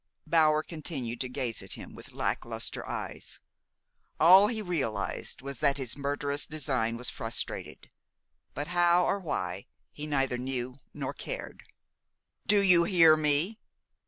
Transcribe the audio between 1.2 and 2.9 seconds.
to gaze at him with lack luster